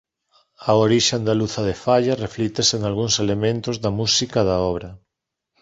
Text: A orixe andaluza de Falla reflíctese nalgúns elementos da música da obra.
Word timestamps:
A 0.69 0.71
orixe 0.85 1.11
andaluza 1.15 1.61
de 1.69 1.75
Falla 1.83 2.19
reflíctese 2.25 2.75
nalgúns 2.77 3.15
elementos 3.25 3.75
da 3.83 3.91
música 3.99 4.39
da 4.49 4.57
obra. 4.71 4.89